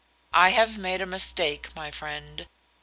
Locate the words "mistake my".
1.05-1.91